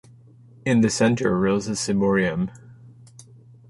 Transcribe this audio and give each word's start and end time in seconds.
In 0.65 0.81
the 0.81 0.89
centre 0.89 1.37
rose 1.37 1.67
the 1.67 1.75
ciborium. 1.75 2.49